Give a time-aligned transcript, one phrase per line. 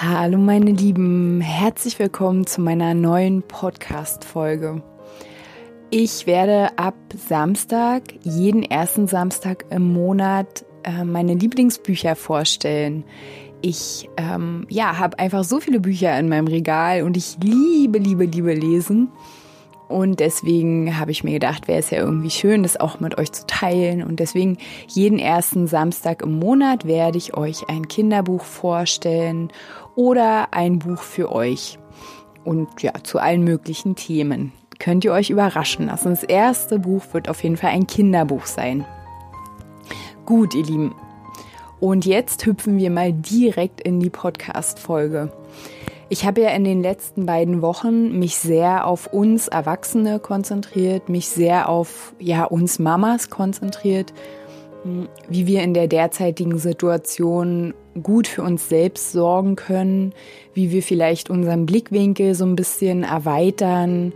[0.00, 4.82] Hallo meine Lieben, herzlich willkommen zu meiner neuen Podcast-Folge.
[5.88, 13.04] Ich werde ab Samstag, jeden ersten Samstag im Monat, äh, meine Lieblingsbücher vorstellen.
[13.62, 18.24] Ich ähm, ja, habe einfach so viele Bücher in meinem Regal und ich liebe, liebe,
[18.24, 19.12] liebe lesen.
[19.88, 23.32] Und deswegen habe ich mir gedacht, wäre es ja irgendwie schön, das auch mit euch
[23.32, 24.02] zu teilen.
[24.02, 24.56] Und deswegen
[24.88, 29.52] jeden ersten Samstag im Monat werde ich euch ein Kinderbuch vorstellen
[29.94, 31.78] oder ein Buch für euch.
[32.44, 34.52] Und ja, zu allen möglichen Themen.
[34.78, 36.10] Könnt ihr euch überraschen lassen.
[36.10, 38.84] Das erste Buch wird auf jeden Fall ein Kinderbuch sein.
[40.24, 40.94] Gut, ihr Lieben.
[41.80, 45.30] Und jetzt hüpfen wir mal direkt in die Podcast-Folge.
[46.14, 51.26] Ich habe ja in den letzten beiden Wochen mich sehr auf uns Erwachsene konzentriert, mich
[51.26, 54.14] sehr auf ja uns Mamas konzentriert,
[54.84, 60.12] hm, wie wir in der derzeitigen Situation gut für uns selbst sorgen können,
[60.52, 64.12] wie wir vielleicht unseren Blickwinkel so ein bisschen erweitern,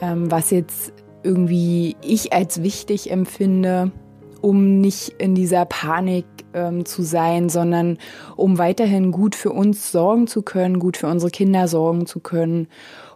[0.00, 0.92] ähm, was jetzt
[1.24, 3.90] irgendwie ich als wichtig empfinde,
[4.40, 7.98] um nicht in dieser Panik ähm, zu sein, sondern
[8.36, 12.68] um weiterhin gut für uns sorgen zu können, gut für unsere Kinder sorgen zu können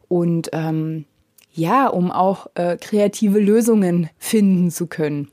[0.09, 1.05] und ähm,
[1.53, 5.29] ja, um auch äh, kreative Lösungen finden zu können,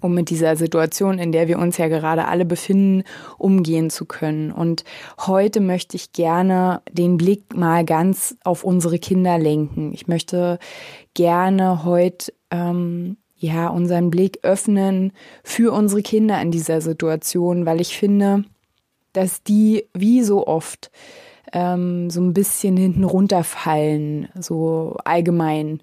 [0.00, 3.04] um mit dieser Situation, in der wir uns ja gerade alle befinden,
[3.38, 4.50] umgehen zu können.
[4.50, 4.84] Und
[5.20, 9.92] heute möchte ich gerne den Blick mal ganz auf unsere Kinder lenken.
[9.92, 10.58] Ich möchte
[11.14, 17.98] gerne heute ähm, ja, unseren Blick öffnen für unsere Kinder in dieser Situation, weil ich
[17.98, 18.44] finde,
[19.12, 20.90] dass die wie so oft
[21.52, 25.82] ähm, so ein bisschen hinten runterfallen, so allgemein.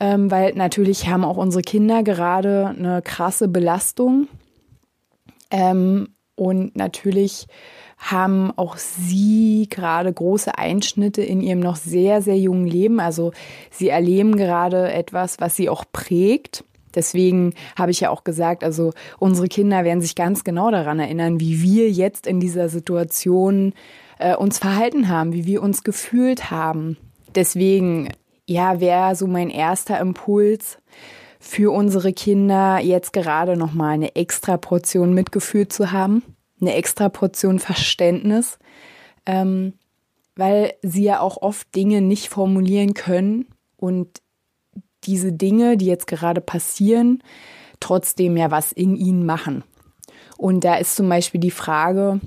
[0.00, 4.26] Ähm, weil natürlich haben auch unsere Kinder gerade eine krasse Belastung.
[5.50, 6.08] Ähm,
[6.40, 7.48] und natürlich
[7.98, 12.98] haben auch sie gerade große Einschnitte in ihrem noch sehr, sehr jungen Leben.
[12.98, 13.32] Also
[13.70, 16.64] sie erleben gerade etwas, was sie auch prägt.
[16.94, 21.40] Deswegen habe ich ja auch gesagt, also unsere Kinder werden sich ganz genau daran erinnern,
[21.40, 23.74] wie wir jetzt in dieser Situation
[24.18, 26.96] äh, uns verhalten haben, wie wir uns gefühlt haben.
[27.34, 28.08] Deswegen,
[28.46, 30.78] ja, wäre so mein erster Impuls
[31.40, 36.22] für unsere Kinder jetzt gerade nochmal eine extra Portion Mitgefühl zu haben
[36.60, 38.58] eine extra Portion Verständnis,
[39.26, 39.74] ähm,
[40.36, 43.46] weil sie ja auch oft Dinge nicht formulieren können
[43.76, 44.22] und
[45.04, 47.22] diese Dinge, die jetzt gerade passieren,
[47.80, 49.64] trotzdem ja was in ihnen machen.
[50.36, 52.20] Und da ist zum Beispiel die Frage,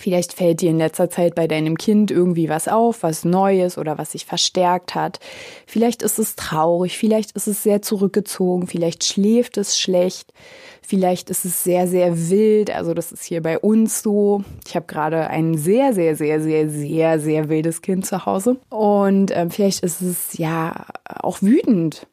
[0.00, 3.98] Vielleicht fällt dir in letzter Zeit bei deinem Kind irgendwie was auf, was Neues oder
[3.98, 5.20] was sich verstärkt hat.
[5.66, 10.32] Vielleicht ist es traurig, vielleicht ist es sehr zurückgezogen, vielleicht schläft es schlecht,
[10.80, 12.70] vielleicht ist es sehr, sehr wild.
[12.70, 14.42] Also das ist hier bei uns so.
[14.66, 18.56] Ich habe gerade ein sehr, sehr, sehr, sehr, sehr, sehr wildes Kind zu Hause.
[18.70, 22.06] Und äh, vielleicht ist es ja auch wütend.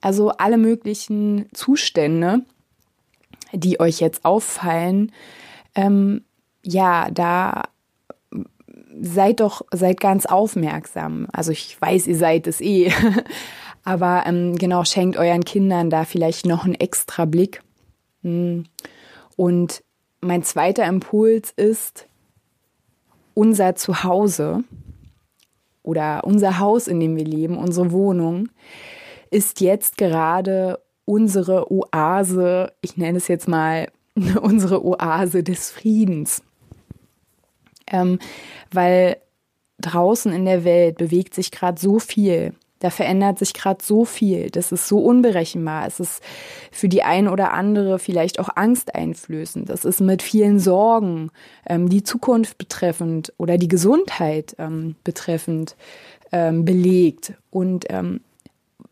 [0.00, 2.40] Also alle möglichen Zustände,
[3.52, 5.12] die euch jetzt auffallen,
[5.74, 6.22] ähm,
[6.64, 7.62] ja, da
[9.00, 11.26] seid doch, seid ganz aufmerksam.
[11.32, 12.92] Also ich weiß, ihr seid es eh.
[13.84, 17.62] Aber ähm, genau, schenkt euren Kindern da vielleicht noch einen extra Blick.
[18.22, 18.64] Hm.
[19.36, 19.82] Und
[20.20, 22.06] mein zweiter Impuls ist,
[23.34, 24.64] unser Zuhause
[25.82, 28.48] oder unser Haus, in dem wir leben, unsere Wohnung,
[29.30, 33.88] ist jetzt gerade unsere Oase, ich nenne es jetzt mal
[34.40, 36.42] unsere Oase des Friedens
[37.86, 38.18] ähm,
[38.72, 39.16] weil
[39.80, 42.54] draußen in der Welt bewegt sich gerade so viel.
[42.80, 44.50] Da verändert sich gerade so viel.
[44.50, 45.86] Das ist so unberechenbar.
[45.86, 46.22] Es ist
[46.70, 49.70] für die ein oder andere vielleicht auch angsteinflößend.
[49.70, 51.30] Das ist mit vielen Sorgen,
[51.66, 55.76] ähm, die Zukunft betreffend oder die Gesundheit ähm, betreffend
[56.30, 57.32] ähm, belegt.
[57.50, 58.20] Und ähm,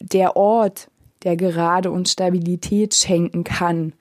[0.01, 0.89] der Ort,
[1.23, 3.93] der gerade uns Stabilität schenken kann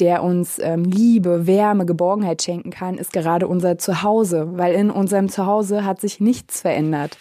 [0.00, 5.28] der uns ähm, Liebe, Wärme, Geborgenheit schenken kann, ist gerade unser Zuhause, weil in unserem
[5.28, 7.16] Zuhause hat sich nichts verändert.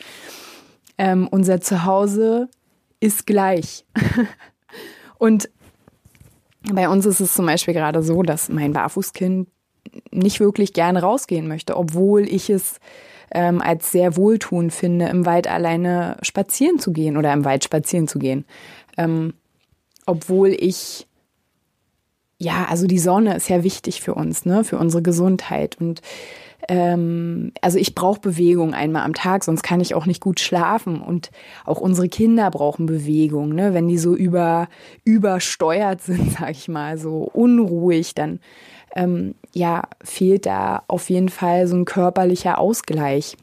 [0.98, 2.50] Ähm, unser Zuhause
[3.00, 3.86] ist gleich.
[5.18, 5.50] Und
[6.72, 9.48] bei uns ist es zum Beispiel gerade so, dass mein Barfußkind
[10.12, 12.80] nicht wirklich gerne rausgehen möchte, obwohl ich es
[13.32, 18.08] ähm, als sehr wohltuend finde, im Wald alleine spazieren zu gehen oder im Wald spazieren
[18.08, 18.46] zu gehen.
[18.98, 19.34] Ähm,
[20.06, 21.08] obwohl ich
[22.44, 25.78] ja, also die Sonne ist ja wichtig für uns, ne, für unsere Gesundheit.
[25.80, 26.02] Und
[26.68, 31.02] ähm, also ich brauche Bewegung einmal am Tag, sonst kann ich auch nicht gut schlafen.
[31.02, 31.32] Und
[31.66, 33.74] auch unsere Kinder brauchen Bewegung, ne?
[33.74, 34.68] Wenn die so über
[35.06, 38.40] übersteuert sind, sag ich mal, so unruhig, dann
[38.96, 43.38] ähm, ja fehlt da auf jeden Fall so ein körperlicher Ausgleich.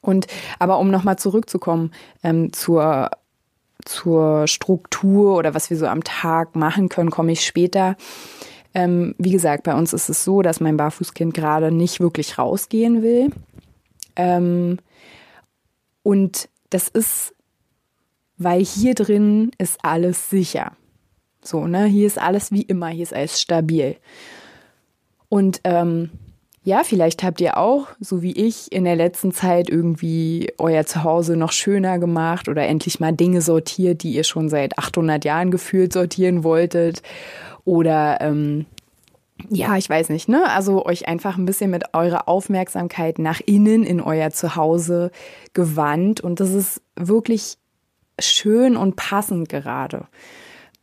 [0.00, 0.26] Und
[0.58, 1.92] aber um nochmal zurückzukommen
[2.24, 3.10] ähm, zur
[3.84, 7.96] zur Struktur oder was wir so am Tag machen können, komme ich später.
[8.74, 13.02] Ähm, wie gesagt, bei uns ist es so, dass mein Barfußkind gerade nicht wirklich rausgehen
[13.02, 13.30] will.
[14.16, 14.78] Ähm,
[16.02, 17.34] und das ist,
[18.38, 20.72] weil hier drin ist alles sicher.
[21.42, 21.84] So, ne?
[21.84, 23.96] Hier ist alles wie immer, hier ist alles stabil.
[25.28, 26.10] Und ähm,
[26.64, 31.36] ja, vielleicht habt ihr auch, so wie ich, in der letzten Zeit irgendwie euer Zuhause
[31.36, 35.92] noch schöner gemacht oder endlich mal Dinge sortiert, die ihr schon seit 800 Jahren gefühlt
[35.92, 37.02] sortieren wolltet.
[37.64, 38.66] Oder ähm,
[39.50, 40.48] ja, ich weiß nicht, ne?
[40.50, 45.10] Also euch einfach ein bisschen mit eurer Aufmerksamkeit nach innen in euer Zuhause
[45.54, 46.20] gewandt.
[46.20, 47.56] Und das ist wirklich
[48.20, 50.06] schön und passend gerade.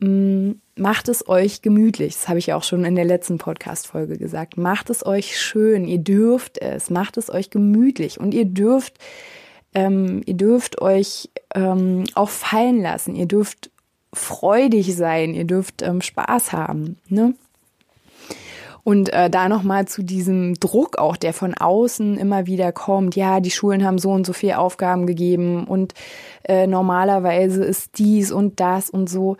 [0.00, 2.14] Mm, macht es euch gemütlich.
[2.14, 4.56] Das habe ich auch schon in der letzten Podcast-Folge gesagt.
[4.56, 5.86] Macht es euch schön.
[5.86, 6.90] Ihr dürft es.
[6.90, 8.18] Macht es euch gemütlich.
[8.18, 8.94] Und ihr dürft,
[9.74, 13.14] ähm, ihr dürft euch ähm, auch fallen lassen.
[13.14, 13.70] Ihr dürft
[14.12, 15.34] freudig sein.
[15.34, 16.96] Ihr dürft ähm, Spaß haben.
[17.08, 17.34] Ne?
[18.82, 23.16] Und äh, da nochmal zu diesem Druck auch, der von außen immer wieder kommt.
[23.16, 25.92] Ja, die Schulen haben so und so viele Aufgaben gegeben und
[26.44, 29.36] äh, normalerweise ist dies und das und so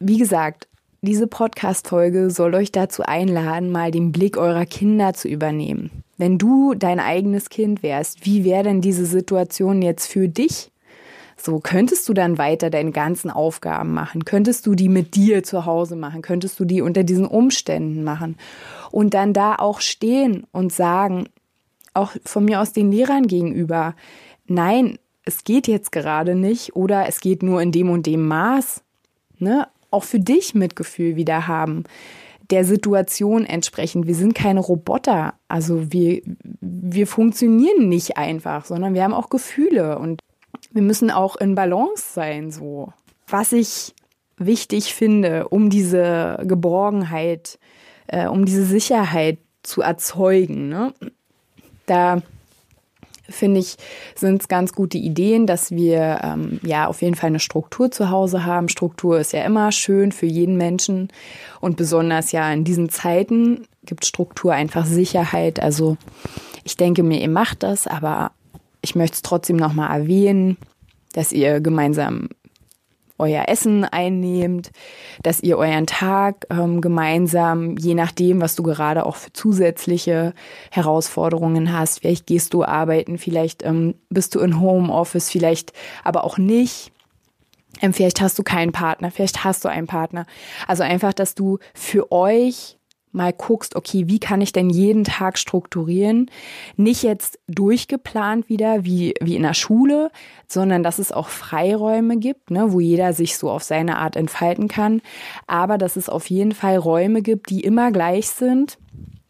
[0.00, 0.68] wie gesagt,
[1.00, 5.90] diese Podcast-Folge soll euch dazu einladen, mal den Blick eurer Kinder zu übernehmen.
[6.16, 10.72] Wenn du dein eigenes Kind wärst, wie wäre denn diese Situation jetzt für dich?
[11.36, 14.24] So, könntest du dann weiter deine ganzen Aufgaben machen?
[14.24, 16.20] Könntest du die mit dir zu Hause machen?
[16.20, 18.36] Könntest du die unter diesen Umständen machen?
[18.90, 21.28] Und dann da auch stehen und sagen,
[21.94, 23.94] auch von mir aus den Lehrern gegenüber,
[24.46, 28.82] nein, es geht jetzt gerade nicht oder es geht nur in dem und dem Maß.
[29.38, 29.68] Ne?
[29.90, 31.84] Auch für dich Mitgefühl wieder haben,
[32.50, 34.06] der Situation entsprechend.
[34.06, 35.34] Wir sind keine Roboter.
[35.48, 36.22] Also wir,
[36.60, 40.20] wir funktionieren nicht einfach, sondern wir haben auch Gefühle und
[40.70, 42.92] wir müssen auch in Balance sein, so.
[43.26, 43.94] Was ich
[44.38, 47.58] wichtig finde, um diese Geborgenheit,
[48.06, 50.94] äh, um diese Sicherheit zu erzeugen, ne?
[51.86, 52.22] da
[53.28, 53.76] finde ich,
[54.14, 58.10] sind es ganz gute Ideen, dass wir ähm, ja auf jeden Fall eine Struktur zu
[58.10, 58.68] Hause haben.
[58.68, 61.08] Struktur ist ja immer schön für jeden Menschen
[61.60, 65.60] und besonders ja in diesen Zeiten gibt Struktur einfach Sicherheit.
[65.60, 65.96] Also
[66.64, 68.32] ich denke mir, ihr macht das, aber
[68.82, 70.56] ich möchte es trotzdem nochmal erwähnen,
[71.12, 72.28] dass ihr gemeinsam
[73.18, 74.70] euer Essen einnehmt,
[75.22, 80.34] dass ihr euren Tag ähm, gemeinsam, je nachdem, was du gerade auch für zusätzliche
[80.70, 85.72] Herausforderungen hast, vielleicht gehst du arbeiten, vielleicht ähm, bist du in Homeoffice, vielleicht
[86.04, 86.92] aber auch nicht.
[87.80, 90.26] Ähm, vielleicht hast du keinen Partner, vielleicht hast du einen Partner.
[90.66, 92.77] Also einfach, dass du für euch
[93.12, 96.30] mal guckst, okay, wie kann ich denn jeden Tag strukturieren?
[96.76, 100.10] Nicht jetzt durchgeplant wieder wie, wie in der Schule,
[100.46, 104.68] sondern dass es auch Freiräume gibt, ne, wo jeder sich so auf seine Art entfalten
[104.68, 105.02] kann.
[105.46, 108.78] Aber dass es auf jeden Fall Räume gibt, die immer gleich sind.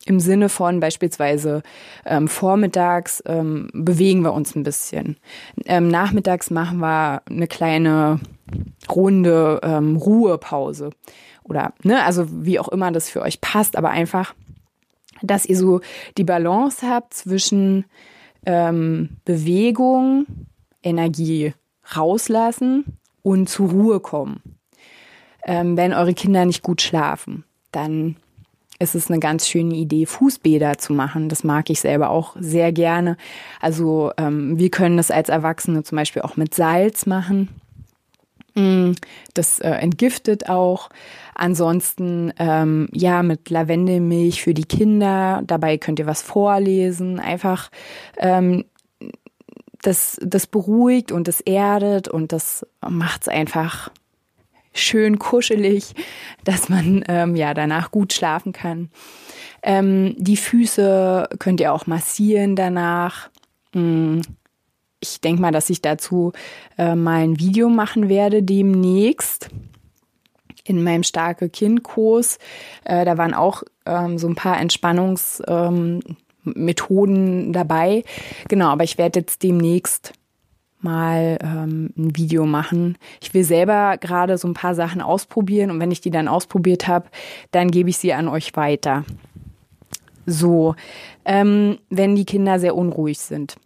[0.08, 1.62] Im Sinne von beispielsweise
[2.06, 5.18] ähm, vormittags ähm, bewegen wir uns ein bisschen.
[5.66, 8.18] Ähm, nachmittags machen wir eine kleine
[8.90, 10.92] Runde ähm, Ruhepause
[11.44, 14.34] oder, ne, also wie auch immer das für euch passt, aber einfach,
[15.20, 15.82] dass ihr so
[16.16, 17.84] die Balance habt zwischen
[18.46, 20.24] ähm, Bewegung,
[20.82, 21.52] Energie
[21.94, 24.40] rauslassen und zur Ruhe kommen.
[25.44, 28.16] Ähm, wenn eure Kinder nicht gut schlafen, dann
[28.78, 31.28] ist es eine ganz schöne Idee, Fußbäder zu machen.
[31.28, 33.16] Das mag ich selber auch sehr gerne.
[33.61, 37.49] Also ähm, wir können das als Erwachsene zum Beispiel auch mit Salz machen.
[38.54, 38.92] Mm,
[39.35, 40.90] das äh, entgiftet auch.
[41.35, 45.42] Ansonsten ähm, ja mit Lavendelmilch für die Kinder.
[45.47, 47.18] Dabei könnt ihr was vorlesen.
[47.18, 47.70] Einfach
[48.18, 48.64] ähm,
[49.82, 53.90] das, das beruhigt und das erdet und das macht es einfach
[54.72, 55.94] schön kuschelig,
[56.44, 58.90] dass man ähm, ja danach gut schlafen kann.
[59.62, 63.30] Ähm, die Füße könnt ihr auch massieren danach.
[63.72, 64.20] Mm,
[65.00, 66.32] ich denke mal, dass ich dazu
[66.76, 69.48] äh, mal ein Video machen werde demnächst
[70.64, 72.38] in meinem starke Kind Kurs.
[72.84, 76.16] Äh, da waren auch ähm, so ein paar Entspannungsmaßnahmen
[76.54, 78.04] Methoden dabei.
[78.48, 80.12] Genau, aber ich werde jetzt demnächst
[80.80, 82.97] mal ähm, ein Video machen.
[83.20, 86.87] Ich will selber gerade so ein paar Sachen ausprobieren und wenn ich die dann ausprobiert
[86.87, 87.08] habe,
[87.50, 89.04] dann gebe ich sie an euch weiter.
[90.26, 90.75] So,
[91.25, 93.56] ähm, wenn die Kinder sehr unruhig sind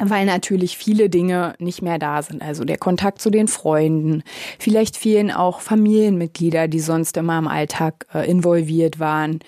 [0.00, 2.42] weil natürlich viele Dinge nicht mehr da sind.
[2.42, 4.24] Also der Kontakt zu den Freunden.
[4.58, 9.38] Vielleicht fehlen auch Familienmitglieder, die sonst immer im Alltag äh, involviert waren.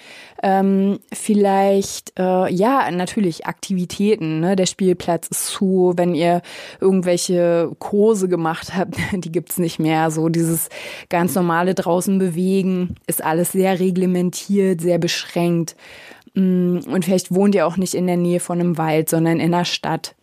[0.42, 4.38] Ähm, vielleicht, äh, ja, natürlich Aktivitäten.
[4.40, 4.54] Ne?
[4.54, 5.94] Der Spielplatz ist zu.
[5.96, 6.42] Wenn ihr
[6.80, 10.12] irgendwelche Kurse gemacht habt, die gibt's nicht mehr.
[10.12, 10.68] So dieses
[11.08, 15.74] ganz normale draußen bewegen ist alles sehr reglementiert, sehr beschränkt.
[16.34, 19.50] Mm, und vielleicht wohnt ihr auch nicht in der Nähe von einem Wald, sondern in
[19.50, 20.14] der Stadt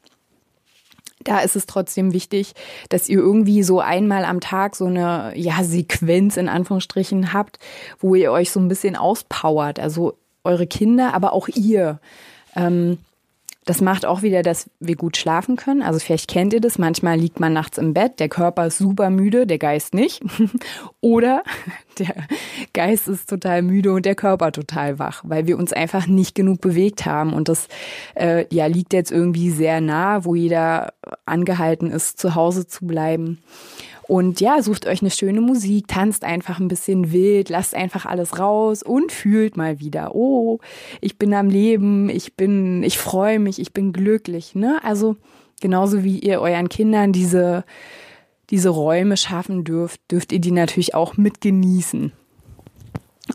[1.24, 2.54] da ist es trotzdem wichtig,
[2.90, 7.60] dass ihr irgendwie so einmal am Tag so eine ja Sequenz in Anführungsstrichen habt,
[8.00, 12.00] wo ihr euch so ein bisschen auspowert, also eure Kinder, aber auch ihr.
[12.56, 12.98] Ähm,
[13.66, 15.82] das macht auch wieder, dass wir gut schlafen können.
[15.82, 16.78] Also vielleicht kennt ihr das.
[16.78, 20.22] Manchmal liegt man nachts im Bett, der Körper ist super müde, der Geist nicht.
[21.02, 21.44] Oder
[22.00, 22.14] der
[22.74, 26.62] Geist ist total müde und der Körper total wach, weil wir uns einfach nicht genug
[26.62, 27.34] bewegt haben.
[27.34, 27.68] Und das
[28.16, 30.94] äh, ja liegt jetzt irgendwie sehr nah, wo jeder
[31.26, 33.40] angehalten ist, zu Hause zu bleiben.
[34.08, 38.38] Und ja, sucht euch eine schöne Musik, tanzt einfach ein bisschen wild, lasst einfach alles
[38.38, 40.60] raus und fühlt mal wieder, oh,
[41.00, 44.80] ich bin am Leben, ich bin, ich freue mich, ich bin glücklich, ne?
[44.84, 45.16] Also
[45.62, 47.64] genauso wie ihr euren Kindern diese,
[48.50, 52.12] diese Räume schaffen dürft, dürft ihr die natürlich auch mit genießen.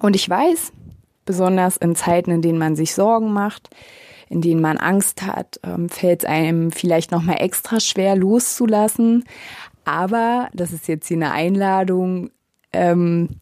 [0.00, 0.72] Und ich weiß,
[1.24, 3.70] besonders in Zeiten, in denen man sich Sorgen macht,
[4.28, 9.24] in denen man Angst hat, ähm, fällt es einem vielleicht noch mal extra schwer loszulassen.
[9.88, 12.28] Aber das ist jetzt hier eine Einladung,
[12.74, 13.40] ähm,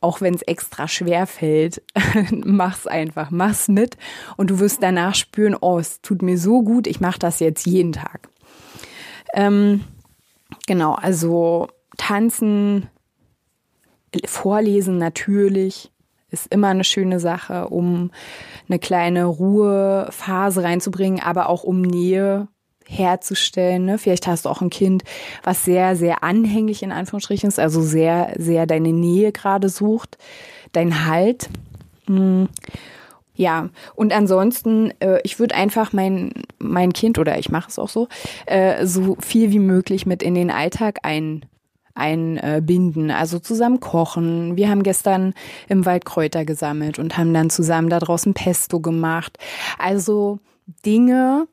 [0.00, 1.82] auch wenn es extra schwer fällt,
[2.30, 3.96] mach's einfach, mach's mit
[4.36, 7.66] und du wirst danach spüren, oh, es tut mir so gut, ich mache das jetzt
[7.66, 8.28] jeden Tag.
[9.34, 9.82] Ähm,
[10.68, 11.66] genau, also
[11.96, 12.88] tanzen,
[14.26, 15.90] vorlesen natürlich
[16.30, 18.12] ist immer eine schöne Sache, um
[18.68, 22.46] eine kleine Ruhephase reinzubringen, aber auch um Nähe
[22.90, 23.84] herzustellen.
[23.84, 23.98] Ne?
[23.98, 25.04] Vielleicht hast du auch ein Kind,
[25.42, 30.18] was sehr, sehr anhänglich in Anführungsstrichen ist, also sehr, sehr deine Nähe gerade sucht,
[30.72, 31.48] dein Halt.
[32.06, 32.48] Hm.
[33.34, 37.88] Ja, und ansonsten, äh, ich würde einfach mein, mein Kind, oder ich mache es auch
[37.88, 38.08] so,
[38.44, 41.46] äh, so viel wie möglich mit in den Alltag ein,
[41.94, 44.56] einbinden, also zusammen kochen.
[44.56, 45.34] Wir haben gestern
[45.68, 49.38] im Wald Kräuter gesammelt und haben dann zusammen da draußen Pesto gemacht.
[49.78, 50.38] Also
[50.84, 51.46] Dinge,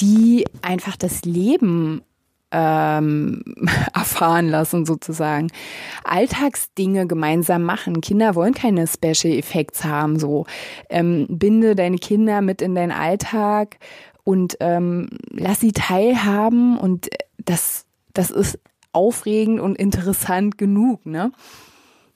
[0.00, 2.02] die einfach das Leben
[2.50, 3.42] ähm,
[3.94, 5.50] erfahren lassen sozusagen.
[6.04, 8.00] Alltagsdinge gemeinsam machen.
[8.00, 10.18] Kinder wollen keine Special Effects haben.
[10.18, 10.46] So
[10.88, 13.78] ähm, binde deine Kinder mit in deinen Alltag
[14.24, 16.78] und ähm, lass sie teilhaben.
[16.78, 17.08] Und
[17.38, 17.86] das
[18.18, 18.58] das ist
[18.92, 21.06] aufregend und interessant genug.
[21.06, 21.30] Ne?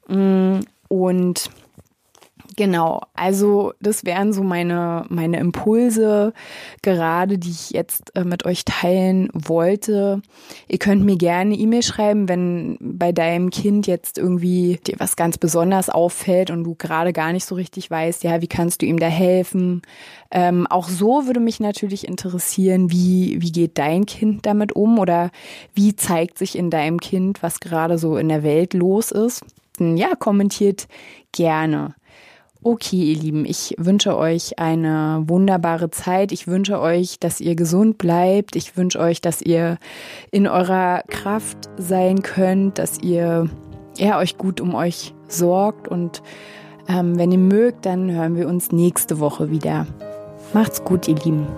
[0.09, 1.50] Mm, und
[2.57, 6.33] Genau, also das wären so meine, meine Impulse
[6.83, 10.21] gerade, die ich jetzt äh, mit euch teilen wollte.
[10.69, 15.39] Ihr könnt mir gerne E-Mail schreiben, wenn bei deinem Kind jetzt irgendwie dir was ganz
[15.39, 18.99] besonders auffällt und du gerade gar nicht so richtig weißt, ja, wie kannst du ihm
[18.99, 19.83] da helfen?
[20.31, 25.31] Ähm, auch so würde mich natürlich interessieren, wie, wie geht dein Kind damit um oder
[25.75, 29.45] wie zeigt sich in deinem Kind, was gerade so in der Welt los ist?
[29.79, 30.87] Ja, kommentiert
[31.33, 31.95] gerne.
[32.64, 36.31] Okay, ihr Lieben, ich wünsche euch eine wunderbare Zeit.
[36.31, 38.54] Ich wünsche euch, dass ihr gesund bleibt.
[38.54, 39.78] Ich wünsche euch, dass ihr
[40.31, 43.50] in eurer Kraft sein könnt, dass ihr
[43.99, 45.88] ja, euch gut um euch sorgt.
[45.88, 46.23] Und
[46.88, 49.88] ähm, wenn ihr mögt, dann hören wir uns nächste Woche wieder.
[50.54, 51.49] Macht's gut, ihr Lieben.